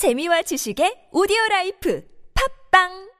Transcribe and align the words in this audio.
재미와 0.00 0.40
지식의 0.40 1.12
오디오 1.12 1.36
라이프 1.50 2.02
팝빵 2.72 3.10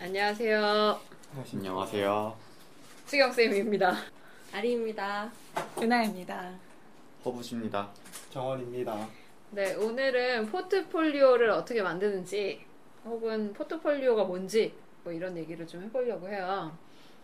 안녕하세요. 0.00 1.00
안녕하세요. 1.54 2.36
수경쌤입니다. 3.06 3.94
아리입니다. 4.52 5.30
은하입니다. 5.80 6.58
허부십니다. 7.24 7.88
정원입니다. 8.30 9.17
네, 9.50 9.74
오늘은 9.74 10.46
포트폴리오를 10.46 11.48
어떻게 11.50 11.82
만드는지, 11.82 12.64
혹은 13.04 13.52
포트폴리오가 13.54 14.24
뭔지, 14.24 14.74
뭐 15.02 15.12
이런 15.12 15.36
얘기를 15.36 15.66
좀 15.66 15.82
해보려고 15.82 16.28
해요. 16.28 16.76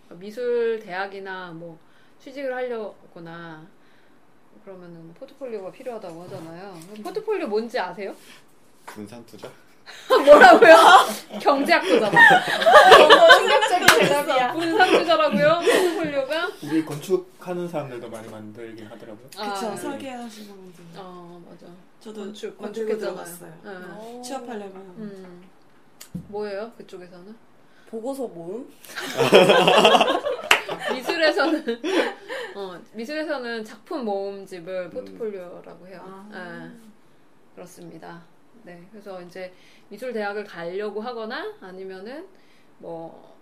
미술 0.08 0.80
대학이나 0.80 1.52
뭐 1.52 1.78
취직을 2.20 2.54
하려거나, 2.54 3.66
그러면은 4.64 5.12
포트폴리오가 5.14 5.70
필요하다고 5.70 6.22
하잖아요. 6.22 6.74
포트폴리오 7.02 7.46
뭔지 7.46 7.78
아세요? 7.78 8.14
분산 8.86 9.24
투자? 9.26 9.50
뭐라고요? 10.24 10.76
경제학도잖아. 11.40 12.18
충격적인 13.38 13.86
대답이야. 14.00 14.52
분산투자라고요? 14.52 15.58
포트폴리오가? 15.60 16.48
우리 16.62 16.84
건축하는 16.84 17.68
사람들도 17.68 18.08
많이 18.08 18.28
만들긴 18.28 18.86
하더라고요. 18.86 19.26
그쵸, 19.28 19.42
아, 19.42 19.76
설계하시는 19.76 20.48
분들. 20.48 20.84
어, 20.96 21.42
맞아. 21.48 21.66
저도 22.00 22.20
건축, 22.22 22.60
만들고 22.60 22.98
건축했잖아요. 22.98 23.24
들어갔어요. 23.24 23.52
응. 24.16 24.22
취업하려면. 24.22 24.76
음. 24.98 25.42
뭐예요? 26.28 26.72
그쪽에서는? 26.78 27.34
보고서 27.90 28.26
모음? 28.26 28.68
미술에서는 30.94 31.82
어, 32.56 32.80
미술에서는 32.92 33.64
작품 33.64 34.04
모음집을 34.04 34.90
포트폴리오라고 34.90 35.86
해요. 35.88 36.00
아. 36.04 36.70
예. 36.70 36.70
그렇습니다. 37.54 38.22
네. 38.64 38.86
그래서 38.90 39.20
이제 39.22 39.52
미술 39.88 40.12
대학을 40.12 40.44
가려고 40.44 41.00
하거나 41.00 41.54
아니면은 41.60 42.26
뭐 42.78 43.36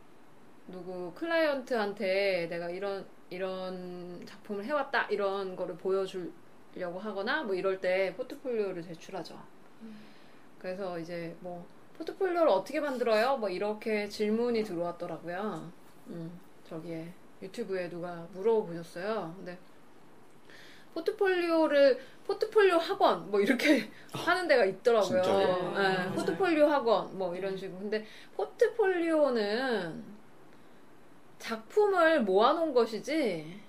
누구 0.69 1.13
클라이언트한테 1.15 2.49
내가 2.49 2.69
이런 2.71 3.07
이런 3.31 4.25
작품을 4.27 4.65
해왔다 4.65 5.07
이런 5.07 5.57
거를 5.57 5.77
보여주려고 5.77 6.99
하거나 6.99 7.43
뭐 7.45 7.55
이럴 7.55 7.81
때 7.81 8.15
포트폴리오를 8.17 8.83
제출하죠. 8.83 9.41
그래서 10.59 10.99
이제 10.99 11.35
뭐 11.41 11.67
포트폴리오를 11.97 12.49
어떻게 12.49 12.81
만들어요? 12.81 13.39
뭐 13.39 13.49
이렇게 13.49 14.09
질문이 14.09 14.65
들어왔더라고요. 14.65 15.73
음, 16.09 16.41
저기에 16.65 17.13
유튜브에 17.43 17.89
누가 17.89 18.27
물어보셨어요. 18.33 19.35
근데 19.37 19.59
포트폴리오를 20.95 21.99
포트폴리오 22.27 22.79
학원 22.79 23.31
뭐 23.31 23.41
이렇게 23.41 23.89
하는 24.13 24.47
데가 24.47 24.65
있더라고요. 24.65 25.23
네, 25.23 25.73
맞아요. 25.73 26.13
포트폴리오 26.13 26.67
학원 26.67 27.17
뭐 27.19 27.35
이런 27.35 27.57
식으로. 27.57 27.79
근데 27.79 28.05
포트폴리오는 28.37 30.05
작품을 31.39 32.23
모아놓은 32.23 32.73
것이지 32.73 33.61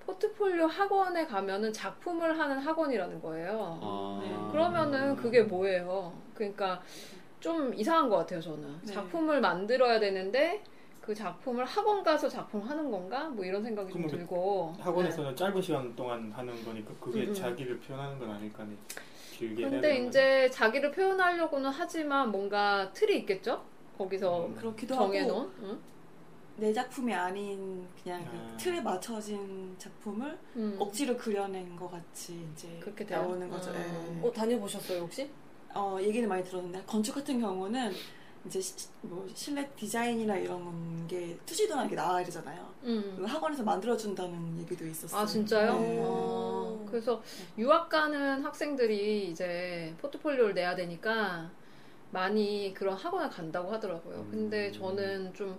포트폴리오 0.00 0.66
학원에 0.66 1.26
가면은 1.26 1.72
작품을 1.72 2.38
하는 2.38 2.58
학원이라는 2.58 3.20
거예요. 3.20 3.80
아, 3.82 4.20
네, 4.22 4.52
그러면은 4.52 5.16
그게 5.16 5.42
뭐예요? 5.42 6.12
그러니까 6.34 6.82
좀 7.40 7.72
이상한 7.74 8.08
것 8.08 8.18
같아요, 8.18 8.40
저는. 8.40 8.80
네. 8.82 8.92
작품을 8.92 9.40
만들어야 9.40 9.98
되는데 9.98 10.62
그 11.06 11.14
작품을 11.14 11.64
학원 11.64 12.02
가서 12.02 12.28
작품을 12.28 12.68
하는 12.68 12.90
건가? 12.90 13.28
뭐 13.28 13.44
이런 13.44 13.62
생각이 13.62 13.92
좀 13.92 14.02
그러면 14.02 14.18
들고. 14.18 14.74
학원에서는 14.80 15.36
짧은 15.36 15.62
시간 15.62 15.94
동안 15.94 16.32
하는 16.32 16.64
거니까 16.64 16.92
그게 17.00 17.22
음, 17.22 17.28
음. 17.28 17.34
자기를 17.34 17.78
표현하는 17.78 18.18
건 18.18 18.30
아닐까네. 18.32 18.72
길게 19.30 19.70
근데 19.70 19.98
이제 20.04 20.50
자기를 20.50 20.90
표현하려고는 20.90 21.70
하지만 21.70 22.32
뭔가 22.32 22.90
틀이 22.92 23.18
있겠죠? 23.20 23.62
거기서 23.96 24.46
음. 24.46 24.54
그렇기도 24.56 24.96
정해놓은. 24.96 25.40
하고 25.42 25.52
응? 25.62 25.78
내 26.56 26.72
작품이 26.72 27.14
아닌 27.14 27.86
그냥 28.02 28.24
그 28.24 28.36
아. 28.36 28.56
틀에 28.56 28.80
맞춰진 28.80 29.76
작품을 29.78 30.36
음. 30.56 30.76
억지로 30.80 31.16
그려낸 31.16 31.76
것 31.76 31.88
같이 31.88 32.44
이제 32.52 32.80
그렇게? 32.80 33.04
나오는 33.04 33.48
거죠. 33.48 33.70
음. 33.70 34.20
예. 34.24 34.26
어, 34.26 34.32
다녀보셨어요, 34.32 35.02
혹시? 35.02 35.30
어, 35.72 35.98
얘기는 36.00 36.28
많이 36.28 36.42
들었는데 36.42 36.82
건축 36.84 37.14
같은 37.14 37.38
경우는 37.40 37.92
이제 38.46 38.60
시- 38.60 38.88
뭐 39.02 39.26
실내 39.34 39.68
디자인이나 39.76 40.36
이런 40.36 41.06
게 41.08 41.36
투지도 41.46 41.74
않게 41.74 41.94
나와야 41.96 42.24
되잖아요. 42.24 42.66
음. 42.84 43.24
학원에서 43.26 43.62
만들어준다는 43.64 44.58
얘기도 44.60 44.86
있었어요. 44.86 45.20
아 45.20 45.26
진짜요? 45.26 45.78
네. 45.80 46.00
어, 46.04 46.86
그래서 46.88 47.22
유학 47.58 47.88
가는 47.88 48.44
학생들이 48.44 49.30
이제 49.30 49.92
포트폴리오를 50.00 50.54
내야 50.54 50.74
되니까 50.76 51.50
많이 52.12 52.72
그런 52.72 52.96
학원을 52.96 53.28
간다고 53.30 53.72
하더라고요. 53.72 54.16
음. 54.18 54.28
근데 54.30 54.70
저는 54.70 55.34
좀 55.34 55.58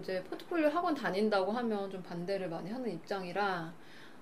이제 0.00 0.22
포트폴리오 0.24 0.68
학원 0.68 0.94
다닌다고 0.94 1.52
하면 1.52 1.90
좀 1.90 2.02
반대를 2.02 2.48
많이 2.48 2.70
하는 2.70 2.90
입장이라 2.92 3.72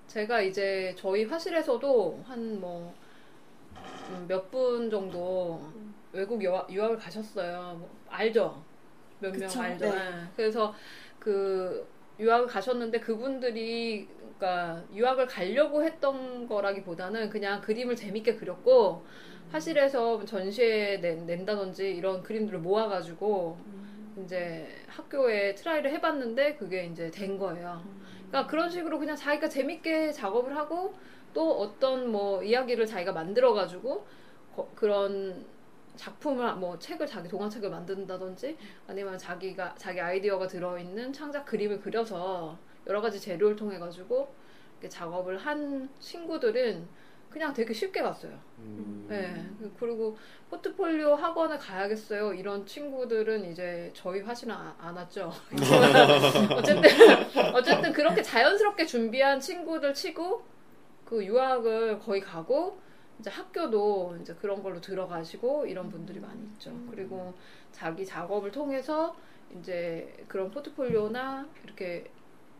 제가 0.07 0.41
이제 0.41 0.93
저희 0.97 1.23
화실에서도 1.25 2.23
한 2.27 2.59
뭐 2.59 2.91
몇 4.27 4.51
분 4.51 4.89
정도 4.89 5.61
외국 6.15 6.41
유학, 6.41 6.71
유학을 6.71 6.97
가셨어요. 6.97 7.75
뭐 7.79 7.89
알죠? 8.09 8.63
몇 9.19 9.31
명 9.37 9.49
알죠? 9.49 9.85
네. 9.85 9.95
예. 9.95 10.27
그래서 10.35 10.73
그 11.19 11.85
유학을 12.19 12.47
가셨는데 12.47 12.99
그분들이 13.01 14.07
그러니까 14.37 14.83
유학을 14.93 15.27
가려고 15.27 15.83
했던 15.83 16.47
거라기보다는 16.47 17.29
그냥 17.29 17.61
그림을 17.61 17.95
재밌게 17.95 18.35
그렸고 18.35 19.03
화실에서 19.51 20.23
전시회 20.25 20.97
낸, 20.99 21.25
낸다든지 21.25 21.95
이런 21.95 22.23
그림들을 22.23 22.59
모아가지고 22.59 23.57
음. 23.65 24.21
이제 24.23 24.67
학교에 24.87 25.55
트라이를 25.55 25.91
해봤는데 25.91 26.55
그게 26.55 26.85
이제 26.85 27.11
된 27.11 27.37
거예요. 27.37 27.81
그러니까 28.29 28.47
그런 28.49 28.69
식으로 28.69 28.97
그냥 28.99 29.15
자기가 29.15 29.47
재밌게 29.49 30.11
작업을 30.11 30.55
하고 30.55 30.93
또 31.33 31.59
어떤 31.59 32.09
뭐 32.11 32.41
이야기를 32.41 32.85
자기가 32.85 33.11
만들어가지고 33.11 34.05
거- 34.55 34.69
그런 34.73 35.45
작품을 35.95 36.55
뭐 36.55 36.77
책을 36.79 37.05
자기 37.07 37.27
동화책을 37.29 37.69
만든다든지 37.69 38.57
아니면 38.87 39.17
자기가 39.17 39.75
자기 39.77 39.99
아이디어가 40.01 40.47
들어있는 40.47 41.13
창작 41.13 41.45
그림을 41.45 41.79
그려서 41.81 42.57
여러 42.87 43.01
가지 43.01 43.19
재료를 43.19 43.55
통해 43.55 43.79
가지고 43.79 44.33
작업을 44.87 45.37
한 45.37 45.89
친구들은 45.99 46.87
그냥 47.29 47.53
되게 47.53 47.73
쉽게 47.73 48.01
갔어요. 48.01 48.31
음, 48.59 49.07
네. 49.09 49.45
그리고 49.77 50.17
포트폴리오 50.49 51.15
학원을 51.15 51.57
가야겠어요. 51.57 52.33
이런 52.33 52.65
친구들은 52.65 53.51
이제 53.51 53.91
저희 53.93 54.21
화실은 54.21 54.53
아- 54.53 54.73
안 54.79 54.95
왔죠. 54.95 55.33
어쨌든, 56.55 56.83
어쨌든 57.53 57.91
그렇게 57.91 58.21
자연스럽게 58.21 58.85
준비한 58.85 59.37
친구들 59.39 59.93
치고 59.93 60.43
그 61.03 61.25
유학을 61.25 61.99
거의 61.99 62.21
가고 62.21 62.79
이제 63.19 63.29
학교도 63.29 64.17
이제 64.21 64.33
그런 64.35 64.61
걸로 64.61 64.79
들어가시고 64.81 65.65
이런 65.67 65.89
분들이 65.89 66.19
많이 66.19 66.41
있죠. 66.53 66.71
그리고 66.91 67.33
자기 67.71 68.05
작업을 68.05 68.51
통해서 68.51 69.15
이제 69.59 70.23
그런 70.27 70.51
포트폴리오나 70.51 71.47
이렇게 71.63 72.09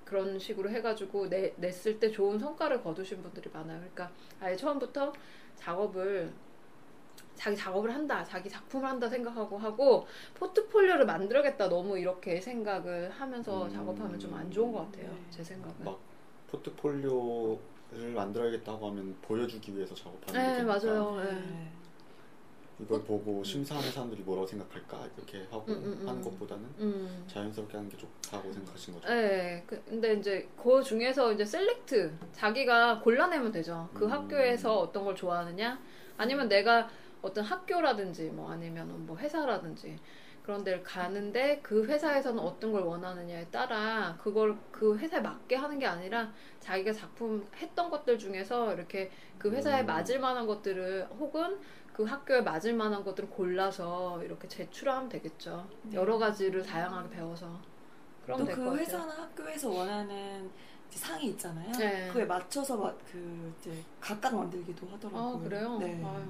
그런 0.05 0.37
식으로 0.39 0.69
해가지고 0.69 1.27
내, 1.29 1.53
냈을 1.57 1.99
때 1.99 2.09
좋은 2.11 2.37
성과를 2.39 2.81
거두신 2.83 3.21
분들이 3.21 3.49
많아요. 3.51 3.79
그러니까 3.79 4.11
아예 4.39 4.55
처음부터 4.55 5.11
작업을 5.55 6.31
자기 7.35 7.57
작업을 7.57 7.93
한다, 7.93 8.23
자기 8.23 8.47
작품을 8.49 8.87
한다 8.87 9.09
생각하고 9.09 9.57
하고 9.57 10.07
포트폴리오를 10.35 11.05
만들어야겠다 11.05 11.67
너무 11.67 11.99
이렇게 11.99 12.39
생각을 12.39 13.09
하면서 13.09 13.65
음. 13.65 13.69
작업하면 13.69 14.17
좀 14.17 14.33
안 14.33 14.49
좋은 14.49 14.71
것 14.71 14.85
같아요. 14.85 15.11
네. 15.11 15.17
제 15.29 15.43
생각은. 15.43 15.83
막 15.83 15.99
포트폴리오 16.47 17.59
를 17.95 18.11
만들어야겠다고 18.11 18.87
하면 18.89 19.15
보여주기 19.21 19.75
위해서 19.75 19.95
작업하는 19.95 20.33
네, 20.41 20.65
거니까 20.65 20.87
맞아요. 20.89 21.23
네. 21.23 21.31
네. 21.31 21.71
이걸 22.77 23.01
보고 23.03 23.41
심사하는 23.41 23.89
사람들이 23.89 24.21
뭐라고 24.23 24.45
생각할까 24.45 25.07
이렇게 25.15 25.43
하고 25.49 25.63
음, 25.69 25.73
음, 25.75 25.97
음. 26.01 26.09
하는 26.09 26.21
것보다는 26.21 26.65
음. 26.79 27.23
자연스럽게 27.27 27.77
하는 27.77 27.89
게 27.89 27.95
좋다고 27.95 28.51
생각하신 28.51 28.93
거죠. 28.95 29.07
네, 29.07 29.63
그- 29.65 29.81
근데 29.87 30.13
이제 30.15 30.49
그 30.61 30.83
중에서 30.83 31.31
이제 31.31 31.45
셀렉트 31.45 32.11
자기가 32.33 32.99
골라내면 32.99 33.53
되죠. 33.53 33.87
그 33.93 34.03
음. 34.05 34.11
학교에서 34.11 34.77
어떤 34.77 35.05
걸 35.05 35.15
좋아하느냐, 35.15 35.79
아니면 36.17 36.49
내가 36.49 36.89
어떤 37.21 37.45
학교라든지 37.45 38.25
뭐 38.25 38.51
아니면 38.51 39.05
뭐 39.05 39.15
회사라든지 39.17 39.97
그런 40.45 40.63
데를 40.63 40.83
가는데 40.83 41.59
그 41.63 41.85
회사에서는 41.85 42.37
어떤 42.39 42.71
걸 42.71 42.83
원하느냐에 42.83 43.47
따라 43.47 44.15
그걸 44.21 44.55
그 44.71 44.95
회사에 44.95 45.19
맞게 45.19 45.55
하는 45.55 45.79
게 45.79 45.87
아니라 45.87 46.31
자기가 46.59 46.93
작품 46.93 47.47
했던 47.57 47.89
것들 47.89 48.19
중에서 48.19 48.71
이렇게 48.75 49.09
그 49.39 49.49
회사에 49.49 49.81
음. 49.81 49.87
맞을 49.87 50.19
만한 50.19 50.45
것들을 50.45 51.07
혹은 51.19 51.59
그 51.91 52.03
학교에 52.03 52.41
맞을 52.41 52.75
만한 52.75 53.03
것들을 53.03 53.29
골라서 53.31 54.23
이렇게 54.23 54.47
제출하면 54.47 55.09
되겠죠. 55.09 55.67
네. 55.81 55.97
여러 55.97 56.19
가지를 56.19 56.61
다양하게 56.61 57.09
배워서 57.09 57.59
그러면 58.23 58.45
또될것그 58.45 58.69
같아요. 58.69 58.81
회사나 58.81 59.13
학교에서 59.23 59.69
원하는 59.71 60.51
이제 60.87 60.99
상이 60.99 61.25
있잖아요. 61.29 61.71
네. 61.71 62.07
그에 62.13 62.23
맞춰서 62.23 62.77
막 62.77 62.95
그 63.11 63.51
이제 63.59 63.83
각각 63.99 64.35
만들기도 64.35 64.87
하더라고요. 64.89 65.37
아 65.37 65.39
그래요? 65.39 65.77
네. 65.79 66.03
아유, 66.05 66.23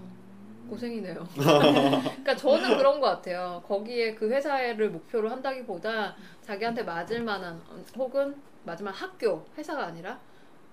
고생이네요. 0.67 1.27
그러니까 1.35 2.35
저는 2.35 2.77
그런 2.77 2.99
것 2.99 3.07
같아요. 3.07 3.61
거기에 3.67 4.15
그 4.15 4.29
회사를 4.29 4.89
목표로 4.89 5.29
한다기보다 5.29 6.15
자기한테 6.41 6.83
맞을 6.83 7.23
만한 7.23 7.61
혹은 7.97 8.35
맞을 8.63 8.83
만한 8.85 9.01
학교 9.01 9.45
회사가 9.57 9.85
아니라 9.85 10.19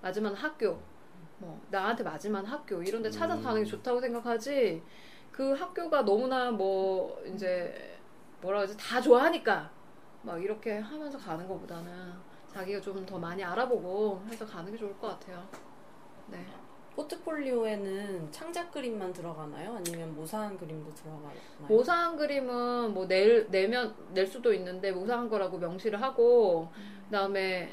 맞을 0.01 0.21
만한 0.21 0.37
학교 0.41 0.79
뭐 1.37 1.59
나한테 1.69 2.03
맞을 2.03 2.31
만한 2.31 2.51
학교 2.51 2.81
이런 2.81 3.01
데 3.01 3.09
찾아서 3.09 3.39
음. 3.41 3.43
가는 3.43 3.63
게 3.63 3.69
좋다고 3.69 3.99
생각하지 4.01 4.81
그 5.31 5.53
학교가 5.53 6.03
너무나 6.03 6.51
뭐 6.51 7.21
이제 7.25 7.97
뭐라 8.41 8.59
그러지 8.59 8.77
다 8.77 8.99
좋아하니까 9.01 9.69
막 10.23 10.41
이렇게 10.41 10.77
하면서 10.79 11.17
가는 11.17 11.47
것보다는 11.47 12.13
자기가 12.47 12.79
좀 12.81 13.05
더 13.05 13.17
많이 13.17 13.43
알아보고 13.43 14.23
해서 14.29 14.45
가는 14.45 14.71
게 14.71 14.77
좋을 14.77 14.97
것 14.99 15.07
같아요. 15.07 15.43
네. 16.27 16.45
포트폴리오에는 16.95 18.31
창작 18.31 18.71
그림만 18.71 19.13
들어가나요? 19.13 19.75
아니면 19.75 20.13
모사한 20.15 20.57
그림도 20.57 20.93
들어가나요? 20.93 21.33
모사한 21.67 22.15
그림은 22.17 22.93
뭐 22.93 23.07
낼, 23.07 23.47
내면, 23.49 23.93
낼 24.13 24.27
수도 24.27 24.53
있는데 24.53 24.91
모사한 24.91 25.29
거라고 25.29 25.57
명시를 25.57 26.01
하고, 26.01 26.69
그 27.05 27.11
다음에 27.11 27.71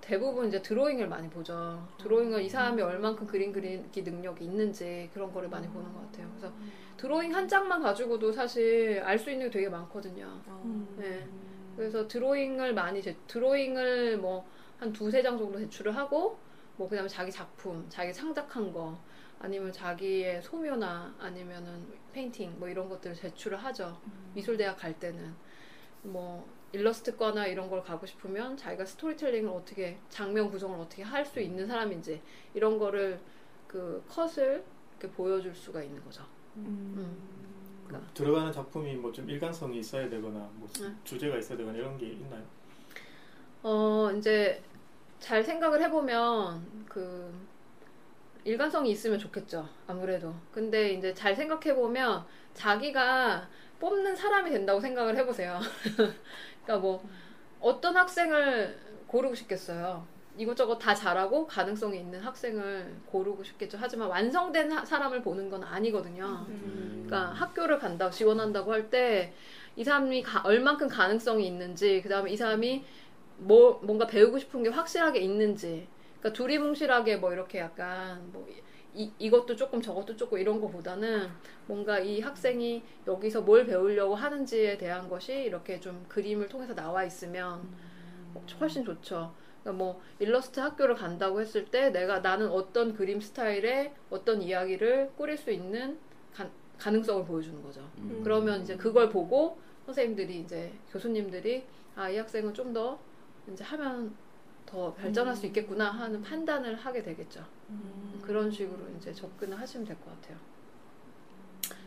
대부분 0.00 0.48
이제 0.48 0.60
드로잉을 0.60 1.08
많이 1.08 1.28
보죠. 1.30 1.86
드로잉을 1.98 2.42
이 2.42 2.48
사람이 2.48 2.80
얼만큼 2.82 3.26
그림 3.26 3.52
그리기 3.52 4.02
능력이 4.02 4.44
있는지 4.44 5.10
그런 5.14 5.32
거를 5.32 5.48
많이 5.48 5.66
보는 5.68 5.92
것 5.92 6.00
같아요. 6.06 6.28
그래서 6.36 6.54
드로잉 6.96 7.34
한 7.34 7.48
장만 7.48 7.82
가지고도 7.82 8.30
사실 8.30 9.00
알 9.04 9.18
수 9.18 9.30
있는 9.30 9.46
게 9.46 9.50
되게 9.52 9.68
많거든요. 9.68 10.26
어. 10.46 10.62
음. 10.64 10.94
네. 10.98 11.26
그래서 11.76 12.06
드로잉을 12.06 12.74
많이, 12.74 13.02
제, 13.02 13.16
드로잉을 13.26 14.18
뭐 14.18 14.44
한 14.78 14.92
두세 14.92 15.22
장 15.22 15.38
정도 15.38 15.58
제출을 15.58 15.96
하고, 15.96 16.36
뭐 16.76 16.88
그다음에 16.88 17.08
자기 17.08 17.30
작품, 17.30 17.86
자기 17.88 18.12
창작한 18.12 18.72
거, 18.72 18.98
아니면 19.38 19.70
자기의 19.72 20.42
소묘나 20.42 21.14
아니면은 21.18 21.86
페인팅 22.12 22.58
뭐 22.58 22.68
이런 22.68 22.88
것들을 22.88 23.14
제출을 23.14 23.58
하죠. 23.58 24.00
미술대학 24.34 24.76
갈 24.78 24.98
때는 24.98 25.34
뭐 26.02 26.46
일러스트과나 26.72 27.46
이런 27.46 27.68
걸 27.70 27.82
가고 27.82 28.04
싶으면 28.06 28.56
자기가 28.56 28.84
스토리텔링을 28.84 29.48
어떻게 29.50 29.98
장면 30.08 30.50
구성을 30.50 30.78
어떻게 30.78 31.02
할 31.02 31.24
수 31.24 31.40
있는 31.40 31.66
사람인지 31.66 32.20
이런 32.54 32.78
거를 32.78 33.20
그 33.68 34.02
컷을 34.08 34.64
이렇게 34.98 35.14
보여줄 35.14 35.54
수가 35.54 35.82
있는 35.82 36.02
거죠. 36.04 36.24
음. 36.56 37.16
그러니까 37.86 38.12
들어가는 38.14 38.50
작품이 38.52 38.94
뭐 38.96 39.12
좀 39.12 39.28
일관성이 39.28 39.78
있어야 39.78 40.08
되거나 40.08 40.38
뭐 40.54 40.68
네. 40.80 40.92
주제가 41.04 41.36
있어야 41.38 41.58
되거나 41.58 41.76
이런 41.76 41.96
게 41.98 42.06
있나요? 42.08 42.42
어, 43.62 44.10
이제 44.16 44.62
잘 45.24 45.42
생각을 45.42 45.80
해보면 45.80 46.84
그 46.86 47.32
일관성이 48.44 48.90
있으면 48.90 49.18
좋겠죠. 49.18 49.66
아무래도. 49.86 50.34
근데 50.52 50.90
이제 50.92 51.14
잘 51.14 51.34
생각해보면 51.34 52.26
자기가 52.52 53.48
뽑는 53.80 54.14
사람이 54.14 54.50
된다고 54.50 54.78
생각을 54.80 55.16
해보세요. 55.16 55.58
그러니까 56.62 56.76
뭐 56.78 57.02
어떤 57.58 57.96
학생을 57.96 58.78
고르고 59.06 59.34
싶겠어요. 59.34 60.06
이것저것 60.36 60.76
다 60.78 60.94
잘하고 60.94 61.46
가능성이 61.46 62.00
있는 62.00 62.20
학생을 62.20 62.94
고르고 63.06 63.42
싶겠죠. 63.44 63.78
하지만 63.80 64.08
완성된 64.08 64.70
하- 64.72 64.84
사람을 64.84 65.22
보는 65.22 65.48
건 65.48 65.62
아니거든요. 65.64 66.44
음. 66.48 67.04
그러니까 67.06 67.32
학교를 67.32 67.78
간다고 67.78 68.10
지원한다고 68.10 68.70
할 68.74 68.90
때 68.90 69.32
이 69.76 69.82
사람이 69.82 70.22
가- 70.22 70.42
얼만큼 70.44 70.86
가능성이 70.86 71.48
있는지 71.48 72.00
그 72.00 72.08
다음에 72.08 72.30
이 72.30 72.36
사람이 72.36 72.84
뭐 73.38 73.80
뭔가 73.82 74.06
배우고 74.06 74.38
싶은 74.38 74.62
게 74.62 74.68
확실하게 74.70 75.20
있는지 75.20 75.88
그러니까 76.20 76.32
두리뭉실하게 76.36 77.16
뭐 77.16 77.32
이렇게 77.32 77.58
약간 77.58 78.30
뭐 78.32 78.46
이, 78.94 79.10
이것도 79.18 79.56
조금 79.56 79.82
저것도 79.82 80.16
조금 80.16 80.38
이런 80.38 80.60
거보다는 80.60 81.28
뭔가 81.66 81.98
이 81.98 82.20
학생이 82.20 82.82
여기서 83.06 83.42
뭘 83.42 83.66
배우려고 83.66 84.14
하는지에 84.14 84.78
대한 84.78 85.08
것이 85.08 85.32
이렇게 85.34 85.80
좀 85.80 86.04
그림을 86.08 86.48
통해서 86.48 86.74
나와 86.74 87.04
있으면 87.04 87.68
훨씬 88.60 88.84
좋죠. 88.84 89.34
그러니까 89.62 89.84
뭐 89.84 90.00
일러스트 90.18 90.60
학교를 90.60 90.94
간다고 90.94 91.40
했을 91.40 91.64
때 91.66 91.90
내가 91.90 92.20
나는 92.20 92.48
어떤 92.48 92.94
그림 92.94 93.20
스타일의 93.20 93.94
어떤 94.10 94.42
이야기를 94.42 95.12
꾸릴 95.16 95.36
수 95.38 95.50
있는 95.50 95.98
가, 96.34 96.48
가능성을 96.78 97.24
보여주는 97.24 97.62
거죠. 97.62 97.80
음. 97.98 98.20
그러면 98.22 98.62
이제 98.62 98.76
그걸 98.76 99.08
보고 99.08 99.58
선생님들이 99.86 100.40
이제 100.40 100.72
교수님들이 100.92 101.64
아 101.96 102.10
이 102.10 102.16
학생은 102.16 102.54
좀더 102.54 102.98
이제 103.52 103.62
하면 103.64 104.14
더 104.66 104.92
발전할 104.94 105.36
수 105.36 105.46
있겠구나 105.46 105.90
하는 105.90 106.22
판단을 106.22 106.74
하게 106.76 107.02
되겠죠. 107.02 107.44
음. 107.70 108.20
그런 108.22 108.50
식으로 108.50 108.78
이제 108.96 109.12
접근을 109.12 109.58
하시면 109.58 109.86
될 109.86 109.96
것 109.98 110.06
같아요. 110.20 110.38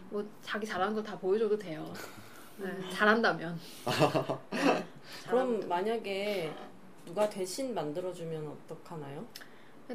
뭐 0.10 0.26
자기 0.42 0.66
잘하는 0.66 0.94
거다 0.96 1.18
보여줘도 1.20 1.58
돼요. 1.58 1.92
네, 2.58 2.90
잘한다면. 2.92 3.60
네, 4.52 4.86
그럼. 5.30 5.60
만약에 5.68 6.52
누가 7.06 7.30
대신 7.30 7.74
만들어주면 7.74 8.48
어떡하나요? 8.48 9.26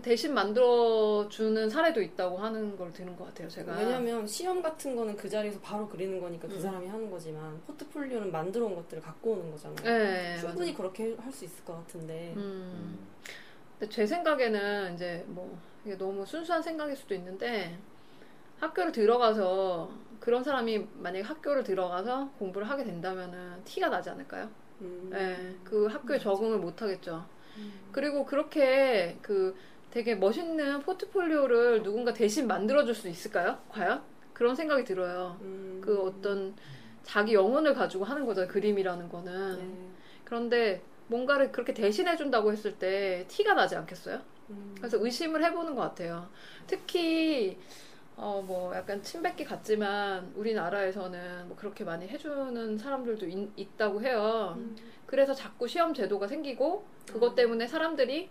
대신 0.00 0.32
만들어주는 0.32 1.68
사례도 1.68 2.00
있다고 2.00 2.38
하는 2.38 2.76
걸 2.78 2.90
들은 2.92 3.14
것 3.14 3.26
같아요. 3.26 3.46
제가. 3.48 3.76
왜냐면 3.76 4.26
시험 4.26 4.62
같은 4.62 4.96
거는 4.96 5.16
그 5.16 5.28
자리에서 5.28 5.60
바로 5.60 5.86
그리는 5.86 6.18
거니까 6.18 6.48
그 6.48 6.54
음. 6.54 6.60
사람이 6.60 6.86
하는 6.88 7.10
거지만 7.10 7.60
포트폴리오는 7.66 8.32
만들어 8.32 8.64
온 8.66 8.74
것들을 8.76 9.02
갖고 9.02 9.32
오는 9.32 9.50
거잖아요. 9.50 9.84
네, 9.84 10.38
충분히 10.38 10.68
맞아요. 10.72 10.76
그렇게 10.78 11.14
할 11.18 11.30
수 11.32 11.44
있을 11.44 11.62
것 11.64 11.74
같은데. 11.74 12.32
음. 12.36 12.98
근데 13.78 13.92
제 13.92 14.06
생각에는 14.06 14.94
이제 14.94 15.24
뭐 15.28 15.58
이게 15.84 15.96
너무 15.98 16.24
순수한 16.24 16.62
생각일 16.62 16.96
수도 16.96 17.14
있는데 17.14 17.76
학교를 18.60 18.92
들어가서 18.92 19.90
그런 20.20 20.42
사람이 20.44 20.86
만약에 21.00 21.22
학교를 21.24 21.64
들어가서 21.64 22.30
공부를 22.38 22.68
하게 22.70 22.84
된다면은 22.84 23.62
티가 23.64 23.88
나지 23.88 24.08
않을까요? 24.08 24.48
음. 24.80 25.08
네, 25.10 25.54
그 25.64 25.86
학교에 25.86 26.18
적응을 26.18 26.58
못 26.58 26.80
하겠죠. 26.80 27.26
음. 27.58 27.72
그리고 27.92 28.24
그렇게 28.24 29.18
그 29.20 29.54
되게 29.92 30.14
멋있는 30.14 30.80
포트폴리오를 30.80 31.82
누군가 31.82 32.14
대신 32.14 32.46
만들어줄 32.46 32.94
수 32.94 33.08
있을까요? 33.08 33.58
과연? 33.68 34.02
그런 34.32 34.56
생각이 34.56 34.84
들어요. 34.84 35.36
음. 35.42 35.82
그 35.84 36.00
어떤 36.00 36.54
자기 37.02 37.34
영혼을 37.34 37.74
가지고 37.74 38.04
하는 38.04 38.24
거잖아요. 38.24 38.50
그림이라는 38.50 39.08
거는. 39.10 39.58
네. 39.58 39.88
그런데 40.24 40.82
뭔가를 41.08 41.52
그렇게 41.52 41.74
대신해준다고 41.74 42.52
했을 42.52 42.78
때 42.78 43.26
티가 43.28 43.52
나지 43.52 43.76
않겠어요? 43.76 44.22
음. 44.48 44.74
그래서 44.78 44.96
의심을 44.98 45.44
해보는 45.44 45.74
것 45.74 45.82
같아요. 45.82 46.26
특히 46.66 47.58
어 48.16 48.42
뭐 48.46 48.74
약간 48.74 49.02
친백기 49.02 49.44
같지만 49.44 50.32
우리나라에서는 50.36 51.48
뭐 51.48 51.56
그렇게 51.56 51.84
많이 51.84 52.08
해주는 52.08 52.78
사람들도 52.78 53.26
있, 53.56 53.76
다고 53.76 54.00
해요. 54.00 54.54
음. 54.56 54.74
그래서 55.04 55.34
자꾸 55.34 55.68
시험 55.68 55.92
제도가 55.92 56.26
생기고 56.28 56.86
그것 57.06 57.34
때문에 57.34 57.66
사람들이 57.66 58.30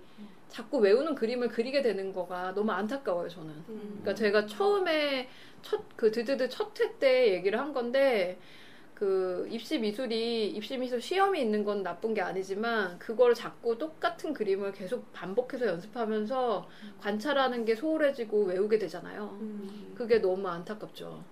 자꾸 0.52 0.80
외우는 0.80 1.16
그림을 1.16 1.50
그리게 1.50 1.82
되는 1.82 2.14
거가 2.14 2.54
너무 2.54 2.72
안타까워요 2.72 3.30
저는. 3.30 3.52
음. 3.70 4.00
그러니까 4.02 4.14
제가 4.16 4.46
처음에 4.48 5.30
첫 5.62 5.82
그 5.96 6.12
드드드 6.12 6.50
첫 6.50 6.74
회 6.82 6.98
때 7.00 7.34
얘기를 7.34 7.60
한 7.60 7.74
건데 7.74 8.40
그 8.94 9.48
입시 9.52 9.80
미술이 9.80 10.50
입시 10.52 10.78
미술 10.78 11.02
시험이 11.02 11.42
있는 11.42 11.64
건 11.64 11.84
나쁜 11.84 12.14
게 12.14 12.22
아니지만 12.22 13.00
그걸 13.00 13.34
자꾸 13.34 13.78
똑같은 13.78 14.34
그림을 14.34 14.74
계속 14.74 15.12
반복해서 15.14 15.68
연습하면서 15.68 16.70
관찰하는 17.00 17.66
게 17.66 17.76
소홀해지고 17.76 18.46
외우게 18.46 18.78
되잖아요. 18.80 19.38
음. 19.42 19.94
그게 19.96 20.20
너무 20.20 20.48
안타깝죠. 20.48 21.24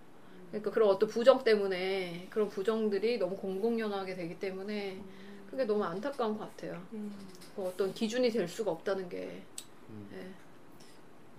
그러니까 0.50 0.72
그런 0.72 0.90
어떤 0.90 1.10
부정 1.10 1.44
때문에 1.44 2.28
그런 2.32 2.50
부정들이 2.50 3.20
너무 3.20 3.38
공공연하게 3.38 4.16
되기 4.16 4.40
때문에 4.40 5.04
그게 5.50 5.66
너무 5.66 5.84
안타까운 5.84 6.38
것 6.38 6.50
같아요. 6.50 6.82
음. 6.94 7.12
그 7.56 7.64
어떤 7.64 7.94
기준이 7.94 8.30
될 8.30 8.48
수가 8.48 8.72
없다는 8.72 9.10
게. 9.10 9.42
음. 9.90 10.08
예. 10.14 10.28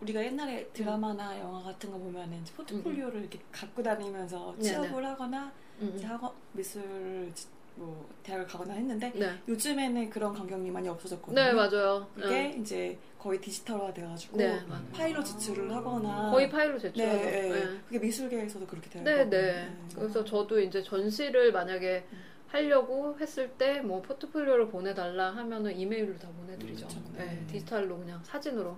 우리가 0.00 0.24
옛날에 0.24 0.66
드라마나 0.72 1.38
영화 1.38 1.62
같은 1.62 1.90
거 1.90 1.98
보면은 1.98 2.42
포트폴리오를 2.56 3.20
이렇게 3.20 3.38
갖고 3.52 3.82
다니면서 3.82 4.54
네네. 4.58 4.62
취업을 4.62 5.04
하거나 5.04 5.52
음, 5.80 5.92
이제 5.94 6.06
음. 6.06 6.10
학원 6.10 6.32
미술 6.52 7.30
뭐 7.76 8.08
대학을 8.22 8.46
가거나 8.46 8.74
했는데 8.74 9.12
네. 9.14 9.38
요즘에는 9.46 10.10
그런 10.10 10.34
환경이 10.34 10.70
많이 10.70 10.88
없어졌거든요. 10.88 11.34
네, 11.34 11.52
맞아요. 11.52 12.06
그게 12.14 12.28
네. 12.28 12.56
이제 12.60 12.98
거의 13.18 13.40
디지털화 13.40 13.92
돼가지고 13.92 14.38
네. 14.38 14.58
파일로 14.92 15.22
제출을 15.22 15.70
하거나 15.70 16.30
거의 16.30 16.48
파일로 16.48 16.78
네, 16.78 16.80
제출하죠. 16.80 17.18
네. 17.18 17.48
네. 17.48 17.80
그게 17.86 17.98
미술계에서도 17.98 18.66
그렇게 18.66 18.88
되는 18.90 19.04
네, 19.04 19.18
거고. 19.18 19.30
네. 19.30 19.76
그래서 19.94 20.24
저도 20.24 20.58
이제 20.60 20.82
전시를 20.82 21.52
만약에 21.52 22.06
하려고 22.50 23.16
했을 23.18 23.48
때 23.56 23.80
뭐 23.80 24.02
포트폴리오를 24.02 24.68
보내달라 24.68 25.30
하면은 25.36 25.76
이메일로 25.76 26.18
다 26.18 26.28
보내드리죠. 26.28 26.86
음, 26.88 27.14
네, 27.16 27.24
네. 27.24 27.46
디지털로 27.46 27.98
그냥 27.98 28.20
사진으로. 28.24 28.76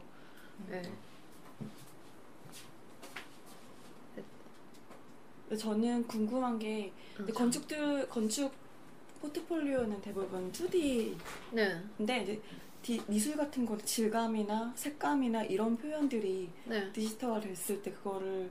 네. 0.69 0.83
저는 5.57 6.07
궁금한 6.07 6.59
게 6.59 6.93
음, 7.21 7.27
건축들 7.27 8.09
건축 8.09 8.53
포트폴리오는 9.21 10.01
대부분 10.01 10.51
2D 10.51 11.15
네, 11.53 11.81
근데 11.97 12.23
이제 12.23 12.43
디- 12.83 13.03
미술 13.07 13.37
같은 13.37 13.65
거는 13.67 13.85
질감이나 13.85 14.73
색감이나 14.75 15.45
이런 15.45 15.77
표현들이 15.77 16.51
네. 16.65 16.91
디지털화 16.93 17.41
됐을 17.41 17.83
때 17.83 17.93
그거를 17.93 18.51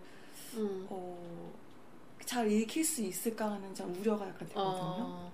음. 0.55 0.85
어, 0.89 1.51
잘 2.25 2.49
읽힐 2.51 2.83
수 2.83 3.01
있을까 3.01 3.51
하는 3.51 3.73
좀 3.75 3.95
우려가 3.99 4.27
약간 4.27 4.47
되거든요. 4.47 4.61
어, 4.63 5.31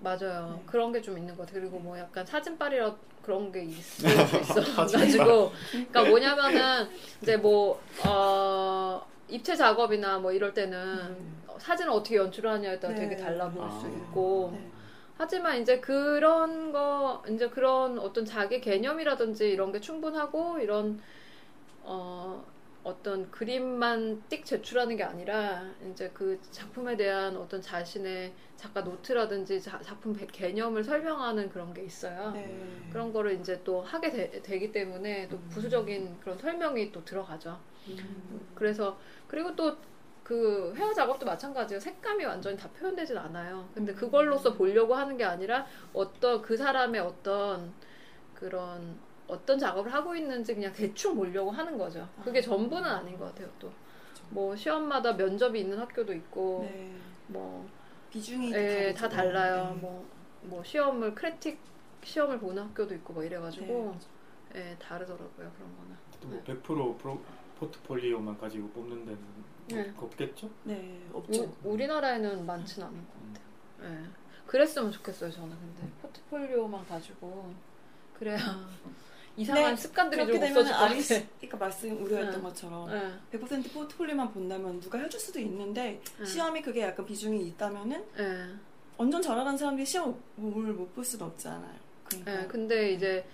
맞아요. 0.00 0.54
네. 0.58 0.62
그런 0.66 0.92
게 0.92 1.00
좀 1.02 1.16
있는 1.18 1.34
것 1.36 1.46
같아요. 1.46 1.62
그리고 1.62 1.78
뭐 1.78 1.98
약간 1.98 2.24
사진빨이라 2.26 2.94
그런 3.22 3.50
게 3.50 3.64
있을 3.64 4.08
수 4.10 4.36
있어. 4.38 4.60
가지고 4.76 5.52
그러니까 5.70 6.04
뭐냐면은 6.04 6.88
이제 7.22 7.36
뭐 7.36 7.80
어, 8.06 9.04
입체 9.28 9.56
작업이나 9.56 10.18
뭐 10.18 10.32
이럴 10.32 10.52
때는 10.54 10.78
음. 10.78 11.42
사진을 11.58 11.90
어떻게 11.90 12.16
연출하냐에 12.16 12.78
따라 12.78 12.94
네. 12.94 13.08
되게 13.08 13.16
달라 13.16 13.48
보일 13.48 13.68
수 13.70 13.86
아. 13.86 13.88
있고 13.88 14.50
네. 14.52 14.70
하지만 15.18 15.60
이제 15.62 15.80
그런 15.80 16.70
거 16.72 17.22
이제 17.30 17.48
그런 17.48 17.98
어떤 17.98 18.24
자기 18.26 18.60
개념이라든지 18.60 19.48
이런 19.48 19.72
게 19.72 19.80
충분하고 19.80 20.58
이런 20.58 21.00
어 21.82 22.44
어떤 23.06 23.30
그림만 23.30 24.24
띡 24.28 24.44
제출하는 24.44 24.96
게 24.96 25.04
아니라 25.04 25.62
이제 25.88 26.10
그 26.12 26.40
작품에 26.50 26.96
대한 26.96 27.36
어떤 27.36 27.62
자신의 27.62 28.32
작가 28.56 28.80
노트라든지 28.80 29.62
자- 29.62 29.80
작품 29.80 30.12
배- 30.12 30.26
개념을 30.26 30.82
설명하는 30.82 31.48
그런 31.50 31.72
게 31.72 31.84
있어요. 31.84 32.32
네. 32.32 32.66
그런 32.90 33.12
거를 33.12 33.38
이제 33.38 33.60
또 33.62 33.80
하게 33.80 34.10
되, 34.42 34.58
기 34.58 34.72
때문에 34.72 35.28
또 35.28 35.38
부수적인 35.50 36.18
그런 36.18 36.36
설명이 36.36 36.90
또 36.90 37.04
들어가죠. 37.04 37.60
음. 37.90 38.50
그래서 38.56 38.98
그리고 39.28 39.54
또그 39.54 40.74
회화 40.76 40.92
작업도 40.92 41.24
마찬가지예요. 41.26 41.78
색감이 41.78 42.24
완전히 42.24 42.56
다 42.56 42.68
표현되진 42.70 43.16
않아요. 43.16 43.68
근데 43.72 43.94
그걸로써 43.94 44.52
보려고 44.52 44.96
하는 44.96 45.16
게 45.16 45.22
아니라 45.22 45.64
어떤 45.92 46.42
그 46.42 46.56
사람의 46.56 47.00
어떤 47.02 47.72
그런 48.34 48.98
어떤 49.28 49.58
작업을 49.58 49.92
하고 49.92 50.14
있는지 50.14 50.54
그냥 50.54 50.72
대충 50.72 51.14
보려고 51.14 51.50
하는 51.50 51.76
거죠. 51.76 52.08
그게 52.22 52.38
아. 52.38 52.42
전부는 52.42 52.84
아닌 52.84 53.18
것 53.18 53.26
같아요. 53.26 53.48
또 53.58 53.70
뭐 54.30 54.56
시험마다 54.56 55.12
면접이 55.12 55.60
있는 55.60 55.78
학교도 55.78 56.12
있고 56.14 56.66
네. 56.70 56.92
뭐 57.28 57.68
비중이 58.10 58.52
예, 58.52 58.94
다. 58.96 59.08
달라요. 59.08 59.72
네. 59.74 59.80
뭐, 59.80 60.06
뭐 60.42 60.64
시험을 60.64 61.14
크리틱 61.14 61.58
시험을 62.02 62.38
보는 62.38 62.62
학교도 62.64 62.94
있고 62.96 63.12
뭐 63.12 63.24
이래가지고 63.24 63.96
예, 64.54 64.76
다르더라고요 64.78 65.52
그런 65.52 65.76
거는. 65.76 66.44
뭐100% 66.44 66.62
프로, 66.62 66.96
포트폴리오만 67.58 68.38
가지고 68.38 68.68
뽑는 68.70 69.04
데는 69.04 69.18
뭐 69.18 69.44
네. 69.68 69.92
없겠죠? 69.96 70.50
네, 70.64 71.00
없죠. 71.12 71.42
우, 71.64 71.72
우리나라에는 71.72 72.46
많진 72.46 72.82
않은 72.82 72.94
것 72.94 73.12
같아요. 73.12 73.92
예. 73.94 74.06
그랬으면 74.46 74.92
좋겠어요 74.92 75.30
저는 75.30 75.50
근데 75.50 75.90
포트폴리오만 76.02 76.86
가지고 76.86 77.52
그래야 78.14 78.38
이상한 79.36 79.74
네, 79.74 79.76
습관들이 79.76 80.20
좀 80.20 80.26
그렇게 80.28 80.46
없어질 80.46 80.72
되면 80.72 80.78
것 80.80 80.84
아리스, 80.92 81.14
같아. 81.14 81.26
그러니까 81.38 81.58
말씀 81.58 82.02
우려했던 82.02 82.34
네. 82.36 82.40
것처럼 82.42 82.90
예, 82.90 83.38
100% 83.38 83.72
포트폴리오만 83.72 84.32
본다면 84.32 84.80
누가 84.80 84.98
해줄 84.98 85.20
수도 85.20 85.38
있는데 85.40 86.00
네. 86.18 86.24
시험이 86.24 86.62
그게 86.62 86.82
약간 86.82 87.04
비중이 87.04 87.46
있다면은 87.48 88.04
예. 88.18 88.46
완전 88.96 89.20
잘하는 89.20 89.58
사람들이 89.58 89.84
시험 89.84 90.18
못볼 90.36 91.04
수는 91.04 91.26
없잖아요. 91.26 91.74
그러니까 92.06 92.42
예, 92.42 92.46
근데 92.46 92.92
이제 92.92 93.26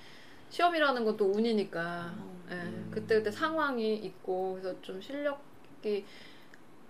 시험이라는 0.50 1.04
건또 1.04 1.26
운이니까 1.32 2.14
음. 2.16 2.46
예, 2.50 2.54
음. 2.54 2.90
그때 2.92 3.14
그때 3.16 3.30
상황이 3.30 3.94
있고 3.94 4.58
그래서 4.60 4.80
좀 4.82 5.00
실력이 5.00 6.04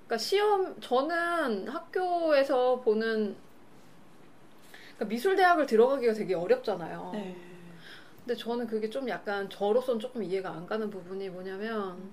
그러니까 0.07 0.17
시험 0.19 0.81
저는 0.81 1.69
학교에서 1.69 2.81
보는 2.81 3.37
그러니까 4.97 5.05
미술 5.05 5.37
대학을 5.37 5.67
들어가기가 5.67 6.15
되게 6.15 6.35
어렵잖아요. 6.35 7.13
네. 8.25 8.35
근데 8.35 8.37
저는 8.37 8.67
그게 8.67 8.89
좀 8.89 9.09
약간 9.09 9.49
저로서는 9.51 10.01
조금 10.01 10.23
이해가 10.23 10.51
안 10.51 10.67
가는 10.67 10.89
부분이 10.91 11.29
뭐냐면 11.31 12.13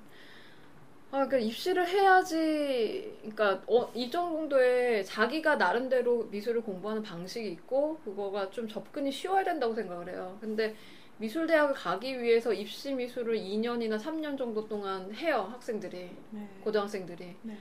아, 1.11 1.25
그러니까 1.25 1.37
입시를 1.39 1.87
해야지, 1.87 3.17
그러니까 3.21 3.63
어, 3.67 3.91
일정 3.95 4.31
정도의 4.31 5.03
자기가 5.03 5.55
나름대로 5.55 6.25
미술을 6.25 6.61
공부하는 6.61 7.01
방식이 7.01 7.49
있고 7.49 7.97
그거가 8.05 8.51
좀 8.51 8.67
접근이 8.67 9.11
쉬워야 9.11 9.43
된다고 9.43 9.73
생각을 9.73 10.07
해요. 10.09 10.37
근데 10.39 10.75
미술 11.17 11.47
대학을 11.47 11.73
가기 11.73 12.21
위해서 12.21 12.53
입시 12.53 12.93
미술을 12.93 13.35
2년이나 13.35 13.97
3년 13.97 14.37
정도 14.37 14.67
동안 14.67 15.13
해요 15.15 15.49
학생들이 15.51 16.11
네. 16.29 16.47
고등학생들이. 16.63 17.35
네. 17.41 17.57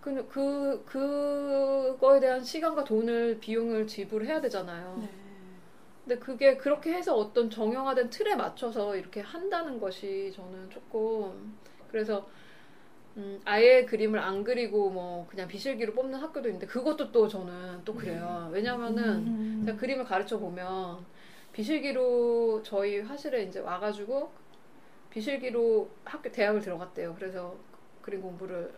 그, 0.00 0.26
그, 0.28 0.82
그거에 0.86 2.18
대한 2.20 2.42
시간과 2.42 2.84
돈을, 2.84 3.38
비용을 3.38 3.86
지불해야 3.86 4.40
되잖아요. 4.40 4.98
네. 5.00 5.21
근데 6.04 6.18
그게 6.18 6.56
그렇게 6.56 6.92
해서 6.92 7.14
어떤 7.16 7.48
정형화된 7.48 8.10
틀에 8.10 8.34
맞춰서 8.34 8.96
이렇게 8.96 9.20
한다는 9.20 9.78
것이 9.78 10.32
저는 10.34 10.68
조금 10.70 11.56
그래서 11.88 12.28
음, 13.16 13.40
아예 13.44 13.84
그림을 13.84 14.18
안 14.18 14.42
그리고 14.42 14.90
뭐 14.90 15.26
그냥 15.28 15.46
비실기로 15.46 15.92
뽑는 15.92 16.18
학교도 16.18 16.48
있는데 16.48 16.66
그것도 16.66 17.12
또 17.12 17.28
저는 17.28 17.84
또 17.84 17.94
그래요. 17.94 18.48
왜냐면은 18.52 19.26
음. 19.26 19.62
제가 19.66 19.78
그림을 19.78 20.04
가르쳐 20.04 20.38
보면 20.38 21.04
비실기로 21.52 22.62
저희 22.64 23.00
화실에 23.00 23.44
이제 23.44 23.60
와가지고 23.60 24.32
비실기로 25.10 25.90
학교 26.04 26.32
대학을 26.32 26.62
들어갔대요. 26.62 27.14
그래서 27.14 27.54
그림 28.00 28.22
공부를 28.22 28.72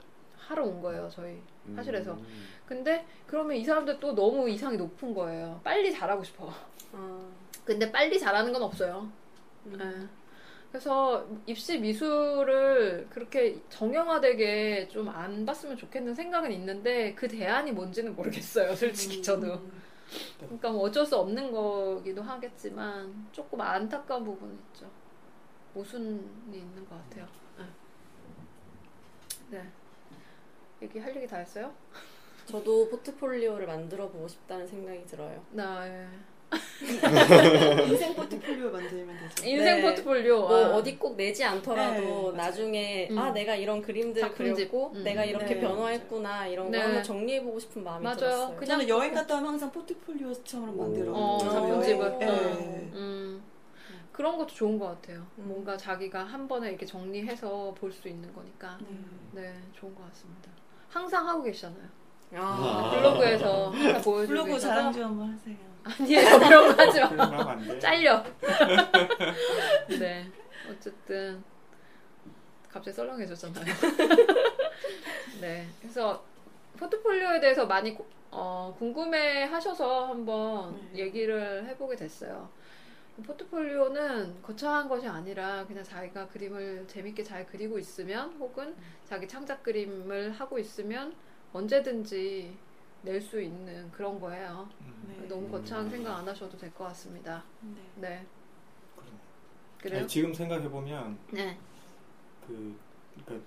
하러 0.49 0.65
온 0.65 0.81
거예요. 0.83 1.09
저희 1.13 1.41
화실에서. 1.75 2.13
음. 2.13 2.47
근데 2.67 3.07
그러면 3.27 3.57
이 3.57 3.65
사람들 3.65 3.99
또 4.01 4.15
너무 4.15 4.49
이상이 4.49 4.77
높은 4.77 5.15
거예요. 5.15 5.61
빨리 5.65 5.93
잘하고 5.93 6.23
싶어. 6.23 6.53
아, 6.93 7.21
근데 7.65 7.91
빨리 7.91 8.19
잘하는 8.19 8.53
건 8.53 8.63
없어요. 8.63 9.11
음. 9.67 9.79
예. 9.81 10.09
그래서 10.71 11.25
입시 11.47 11.79
미술을 11.79 13.07
그렇게 13.09 13.61
정형화되게 13.69 14.89
좀 14.89 15.09
안 15.09 15.47
봤으면 15.47 15.77
좋겠는 15.77 16.15
생각은 16.15 16.51
있는데 16.53 17.15
그 17.15 17.29
대안이 17.29 17.71
뭔지는 17.73 18.15
모르겠어요. 18.17 18.75
솔직히 18.75 19.23
저도. 19.23 19.61
그러니까 20.39 20.71
뭐 20.71 20.83
어쩔 20.83 21.07
수 21.07 21.17
없는 21.17 21.51
거기도 21.53 22.23
하겠지만 22.23 23.27
조금 23.33 23.61
안타까운 23.61 24.25
부분은 24.25 24.55
있죠. 24.73 24.91
모순이 25.75 26.21
있는 26.53 26.89
것 26.89 26.97
같아요. 27.05 27.27
예. 27.61 27.65
네. 29.57 29.71
얘기 30.83 30.99
할 30.99 31.15
얘기 31.17 31.27
다 31.27 31.37
했어요? 31.39 31.73
저도 32.47 32.89
포트폴리오를 32.91 33.67
만들어 33.67 34.09
보고 34.09 34.29
싶다는 34.29 34.67
생각이 34.67 35.07
들어요. 35.07 35.43
나 35.53 35.87
예. 35.89 36.07
인생 37.89 38.15
포트폴리오 38.15 38.71
만들면 38.71 39.17
되죠. 39.19 39.49
인생 39.49 39.77
네. 39.77 39.83
포트폴리오. 39.83 40.41
뭐 40.41 40.57
아. 40.57 40.77
어디 40.77 40.97
꼭 40.99 41.17
내지 41.17 41.43
않더라도 41.43 42.31
네. 42.33 42.37
나중에 42.37 43.09
음. 43.11 43.19
아 43.19 43.33
내가 43.33 43.57
이런 43.57 43.81
그림들. 43.83 44.33
그렸고 44.35 44.93
음. 44.95 45.03
내가 45.03 45.25
이렇게 45.25 45.55
네, 45.55 45.61
변화했구나 45.61 46.47
이런 46.47 46.67
거 46.67 46.73
네. 46.73 46.79
한번 46.79 47.03
정리해 47.03 47.43
보고 47.43 47.59
싶은 47.59 47.83
마음이 47.83 48.05
맞아요. 48.05 48.17
들었어요. 48.17 48.57
그냥 48.57 48.79
저는 48.79 48.89
여행 48.89 49.15
갔다 49.15 49.35
오면 49.37 49.49
항상 49.49 49.73
포트폴리오처럼 49.73 50.77
만들어. 50.77 51.13
어, 51.13 51.39
요 51.45 51.51
작품집을. 51.51 52.19
네. 52.19 52.27
어. 52.29 52.33
음. 52.95 53.43
그런 54.15 54.39
것도 54.39 54.47
좋은 54.55 54.79
것 54.79 54.87
같아요. 54.87 55.27
음. 55.39 55.49
뭔가 55.49 55.77
자기가 55.77 56.23
한 56.25 56.47
번에 56.47 56.69
이렇게 56.69 56.87
정리해서 56.87 57.75
볼 57.77 57.93
수 57.93 58.09
있는 58.09 58.33
거니까. 58.33 58.79
네. 58.81 59.43
네, 59.43 59.63
좋은 59.73 59.93
것 59.95 60.07
같습니다. 60.09 60.51
항상 60.89 61.27
하고 61.29 61.43
계시잖아요. 61.43 61.89
아, 62.37 62.91
블로그에서 62.95 63.71
항상 63.71 64.03
보여주고 64.03 64.27
블로그. 64.45 64.59
자랑 64.61 64.93
좀 64.93 65.03
한번 65.05 65.33
하세요. 65.33 65.57
아니에요, 65.83 66.39
그런 66.39 66.77
거 66.77 66.83
하지 66.83 67.01
마. 67.01 67.79
잘려. 67.81 68.23
네, 69.99 70.31
어쨌든 70.71 71.43
갑자기 72.71 72.97
썰렁해졌잖아요. 72.97 73.65
네, 75.41 75.67
그래서 75.81 76.25
포트폴리오에 76.79 77.41
대해서 77.41 77.67
많이 77.67 77.95
고- 77.95 78.07
어, 78.31 78.75
궁금해 78.79 79.45
하셔서 79.45 80.07
한번 80.07 80.75
네. 80.93 81.01
얘기를 81.05 81.67
해보게 81.67 81.97
됐어요. 81.97 82.49
포트폴리오는 83.23 84.43
거창한 84.43 84.89
것이 84.89 85.07
아니라 85.07 85.65
그냥 85.67 85.85
자기가 85.85 86.29
그림을 86.29 86.87
재밌게 86.89 87.23
잘 87.23 87.47
그리고 87.47 87.79
있으면 87.79 88.33
혹은 88.39 88.75
자기 89.05 89.29
창작 89.29 89.63
그림을 89.63 90.33
하고 90.33 90.59
있으면 90.59 91.15
언제든지 91.53 92.57
낼 93.03 93.21
수 93.21 93.41
있는 93.41 93.91
그런 93.93 94.19
거예요. 94.19 94.69
음, 94.81 95.17
네. 95.21 95.29
너무 95.29 95.49
거창한 95.51 95.91
생각 95.91 96.17
안 96.17 96.27
하셔도 96.27 96.57
될 96.57 96.73
것 96.73 96.85
같습니다. 96.85 97.45
네. 97.61 97.77
네. 97.97 98.27
그래요? 99.79 99.99
아니, 100.01 100.09
지금 100.09 100.33
생각해 100.33 100.69
보면 100.69 101.19
네. 101.31 101.59
그 102.47 102.75
그러니까 103.25 103.47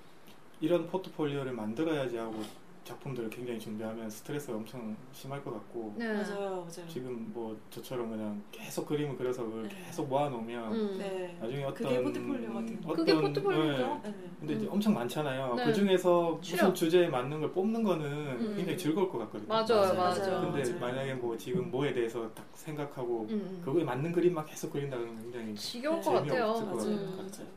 이런 0.61 0.87
포트폴리오를 0.87 1.51
만들어야지 1.53 2.17
하고 2.17 2.43
작품들을 2.91 3.29
굉장히 3.29 3.59
준비하면 3.59 4.09
스트레스가 4.09 4.55
엄청 4.57 4.95
심할 5.11 5.43
것 5.43 5.51
같고 5.53 5.93
네. 5.97 6.07
맞아요, 6.13 6.49
맞아요. 6.61 6.87
지금 6.87 7.29
뭐 7.33 7.57
저처럼 7.69 8.09
그냥 8.09 8.41
계속 8.51 8.85
그림을 8.87 9.17
그려서 9.17 9.43
그걸 9.43 9.63
네. 9.63 9.75
계속 9.85 10.07
모아놓으면 10.07 10.73
음. 10.73 10.97
네. 10.97 11.37
나중에 11.41 11.63
어떤 11.65 11.73
그게 11.87 12.01
포트폴리오 12.01 12.53
같은 12.53 12.81
거. 12.81 12.93
그게 12.93 13.11
어떤- 13.11 13.23
포트폴리오죠. 13.33 13.77
네. 14.03 14.09
네. 14.09 14.13
근데 14.39 14.53
이제 14.53 14.65
음. 14.67 14.71
엄청 14.71 14.93
많잖아요. 14.93 15.55
네. 15.55 15.65
그 15.65 15.73
중에서. 15.73 16.39
무슨 16.39 16.73
주제에 16.73 17.07
맞는 17.09 17.41
걸 17.41 17.51
뽑는 17.51 17.83
거는 17.83 18.05
음. 18.07 18.53
굉장히 18.55 18.77
즐거울 18.77 19.09
것 19.09 19.17
같거든요. 19.19 19.47
맞아요, 19.49 19.93
맞아요. 19.93 19.95
맞아요. 19.95 20.51
근데 20.51 20.63
맞아요. 20.63 20.79
만약에 20.79 21.13
뭐 21.15 21.37
지금 21.37 21.69
뭐에 21.69 21.93
대해서 21.93 22.29
딱 22.33 22.45
생각하고 22.53 23.27
음. 23.29 23.61
그거에 23.65 23.83
맞는 23.83 24.11
그림만 24.13 24.45
계속 24.45 24.71
그린다 24.71 24.97
그러면 24.97 25.21
굉장히 25.23 25.53
지겨울 25.55 25.97
네. 25.97 26.01
것 26.05 26.11
같아요. 26.13 26.53
것 26.53 26.65
맞아요, 26.65 26.87
음. 26.89 27.15
맞아요. 27.17 27.47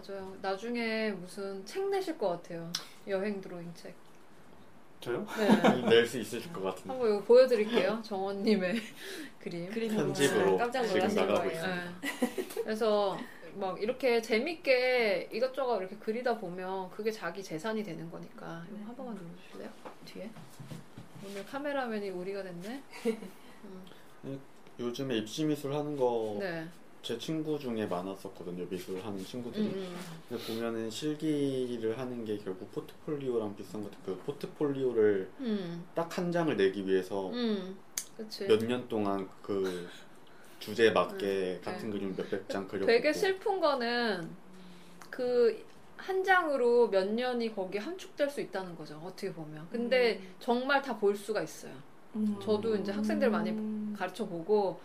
음. 0.00 0.04
맞아요. 0.08 0.36
나중에 0.40 1.10
무슨 1.12 1.64
책 1.66 1.88
내실 1.90 2.16
것 2.18 2.28
같아요. 2.28 2.70
여행 3.08 3.40
드로잉 3.40 3.72
책. 3.74 3.94
저요? 5.00 5.26
네. 5.38 5.48
낼 5.88 6.06
수 6.06 6.18
있을 6.18 6.40
것 6.52 6.62
같은데. 6.62 6.90
한번 6.90 7.08
이거 7.08 7.22
보여드릴게요. 7.24 8.00
정원님의 8.02 8.74
그림. 9.40 9.70
그림 9.70 9.94
편집으로 9.96 10.56
깜짝 10.58 10.82
지금 10.82 10.98
놀라실 10.98 11.20
나가고 11.26 11.48
거예요. 11.48 11.66
네. 11.66 12.44
그래서 12.64 13.18
막 13.54 13.80
이렇게 13.82 14.20
재밌게 14.20 15.30
이것저것 15.32 15.78
이렇게 15.80 15.96
그리다 15.96 16.38
보면 16.38 16.90
그게 16.90 17.10
자기 17.10 17.42
재산이 17.42 17.82
되는 17.82 18.10
거니까 18.10 18.64
이거 18.70 18.84
한 18.86 18.94
번만 18.94 19.14
눌러주실래요? 19.16 19.70
뒤에 20.04 20.30
오늘 21.26 21.44
카메라맨이 21.46 22.10
우리가 22.10 22.42
됐네. 22.42 22.82
요즘에 24.78 25.16
입시 25.16 25.44
미술 25.44 25.74
하는 25.74 25.96
거 25.96 26.38
제 27.02 27.14
네. 27.14 27.18
친구 27.18 27.58
중에 27.58 27.86
많았었거든요. 27.86 28.68
미술 28.68 29.00
하는 29.00 29.24
친구들이. 29.24 29.64
음, 29.66 29.72
음. 29.74 29.96
근데 30.28 30.44
보면은 30.46 30.90
실기를 30.90 31.98
하는 31.98 32.24
게 32.24 32.36
결국 32.38 32.70
포트폴리오랑 32.72 33.56
비슷한 33.56 33.82
것 33.82 33.90
같아요. 33.90 34.16
그 34.16 34.22
포트폴리오를 34.24 35.30
음. 35.40 35.84
딱 35.94 36.18
한 36.18 36.30
장을 36.32 36.54
내기 36.56 36.86
위해서 36.86 37.30
음. 37.30 37.76
그치. 38.16 38.46
몇년 38.46 38.88
동안 38.88 39.28
그 39.42 39.88
주제에 40.58 40.90
맞게 40.90 41.60
음, 41.60 41.64
같은 41.64 41.90
네. 41.90 41.98
그림 41.98 42.14
몇백 42.16 42.48
장 42.48 42.68
그렸고 42.68 42.86
되게 42.86 43.12
슬픈 43.12 43.60
거는 43.60 44.28
그 45.08 45.70
한 46.00 46.24
장으로 46.24 46.88
몇 46.88 47.12
년이 47.12 47.54
거기 47.54 47.76
함축될 47.76 48.30
수 48.30 48.40
있다는 48.40 48.74
거죠. 48.74 48.98
어떻게 49.04 49.30
보면. 49.32 49.68
근데 49.70 50.18
정말 50.38 50.80
다 50.80 50.98
볼 50.98 51.14
수가 51.14 51.42
있어요. 51.42 51.72
음. 52.16 52.38
저도 52.42 52.74
이제 52.76 52.90
학생들 52.90 53.30
많이 53.30 53.50
음. 53.50 53.94
가르쳐 53.96 54.26
보고 54.26 54.80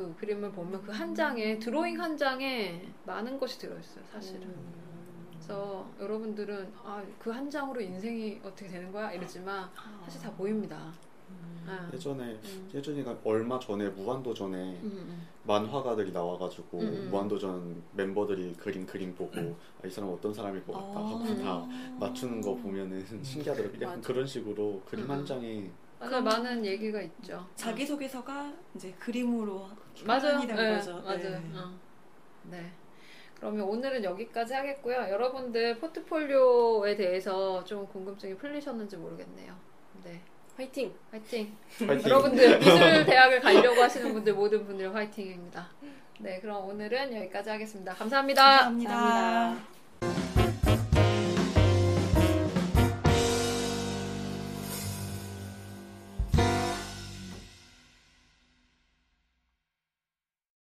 그 0.00 0.14
그림을 0.16 0.50
보면 0.52 0.82
그 0.82 0.90
한 0.92 1.14
장에 1.14 1.58
드로잉 1.58 2.00
한 2.00 2.16
장에 2.16 2.88
많은 3.06 3.38
것이 3.38 3.58
들어 3.58 3.78
있어요, 3.78 4.02
사실은. 4.10 4.42
음. 4.44 4.80
그래서 5.32 5.86
여러분들은 6.00 6.72
아, 6.84 7.02
그 7.18 7.30
한 7.30 7.50
장으로 7.50 7.80
인생이 7.80 8.40
어떻게 8.42 8.68
되는 8.68 8.90
거야? 8.92 9.12
이러지만 9.12 9.68
사실 10.04 10.20
다 10.22 10.30
보입니다. 10.32 10.90
아. 11.66 11.88
예전에 11.92 12.24
음. 12.42 12.70
예전이가 12.74 13.18
얼마 13.24 13.58
전에 13.58 13.88
무한도전에 13.90 14.56
음, 14.56 14.82
음. 14.82 15.26
만화가들이 15.44 16.10
나와가지고 16.12 16.78
음, 16.80 16.86
음. 16.86 17.08
무한도전 17.10 17.82
멤버들이 17.92 18.54
그린 18.54 18.86
그림 18.86 19.14
보고 19.14 19.56
아, 19.82 19.86
이 19.86 19.90
사람 19.90 20.10
어떤 20.10 20.32
사람일 20.32 20.64
것 20.64 20.72
같다 20.72 20.86
하고 21.06 21.16
음. 21.18 21.42
다 21.44 21.66
맞추는 22.00 22.40
거 22.40 22.54
보면은 22.56 23.04
신기하더라고요. 23.22 24.00
그런 24.02 24.26
식으로 24.26 24.80
그림 24.86 25.04
음, 25.04 25.10
한 25.10 25.20
음. 25.20 25.26
장에 25.26 25.70
맞아, 26.00 26.08
그럼- 26.20 26.24
많은 26.24 26.64
얘기가 26.64 27.00
있죠. 27.02 27.46
자기 27.54 27.86
소개서가 27.86 28.52
이제 28.74 28.92
그림으로 28.98 29.68
맞아요. 30.04 30.20
표현이 30.22 30.46
된 30.46 30.56
네, 30.56 30.76
거죠. 30.76 30.94
맞아요. 31.02 31.18
네. 31.18 31.36
어. 31.54 31.70
네. 32.44 32.72
그러면 33.36 33.66
오늘은 33.66 34.02
여기까지 34.04 34.54
하겠고요. 34.54 34.96
여러분들 35.10 35.78
포트폴리오에 35.78 36.96
대해서 36.96 37.62
좀 37.64 37.86
궁금증이 37.86 38.34
풀리셨는지 38.36 38.96
모르겠네요. 38.96 39.54
네. 40.04 40.20
화이팅! 40.56 40.94
화이팅! 41.10 41.56
파이팅! 41.86 42.10
여러분들 42.10 42.58
미술 42.60 43.04
대학을 43.06 43.40
가려고 43.40 43.80
하시는 43.82 44.12
분들 44.12 44.34
모든 44.34 44.64
분들 44.66 44.94
화이팅입니다. 44.94 45.68
네, 46.18 46.38
그럼 46.40 46.66
오늘은 46.68 47.14
여기까지 47.16 47.48
하겠습니다 47.50 47.94
감사합니다. 47.94 48.42
감사합니다. 48.42 48.90
감사합니다. 48.90 49.79